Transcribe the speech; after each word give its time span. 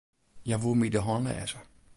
Hja 0.45 0.57
woe 0.61 0.75
my 0.79 0.87
de 0.93 1.01
hân 1.05 1.21
lêze. 1.25 1.59